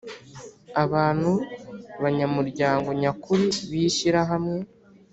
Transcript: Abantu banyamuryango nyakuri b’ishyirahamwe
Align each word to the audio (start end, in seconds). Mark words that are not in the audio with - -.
Abantu 0.83 1.31
banyamuryango 2.03 2.89
nyakuri 3.01 3.45
b’ishyirahamwe 3.69 4.59